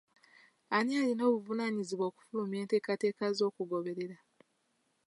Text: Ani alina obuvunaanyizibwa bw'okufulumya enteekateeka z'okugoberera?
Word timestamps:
Ani 0.75 0.93
alina 1.01 1.23
obuvunaanyizibwa 1.29 2.05
bw'okufulumya 2.07 2.57
enteekateeka 2.63 3.25
z'okugoberera? 3.37 4.17